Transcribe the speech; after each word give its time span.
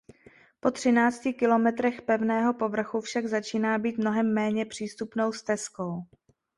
Po 0.59 0.71
třinácti 0.71 1.33
kilometrech 1.33 2.01
pevného 2.01 2.53
povrchu 2.53 3.01
však 3.01 3.25
začíná 3.27 3.77
být 3.77 3.97
mnohem 3.97 4.33
méně 4.33 4.65
přístupnou 4.65 5.31
stezkou. 5.31 6.03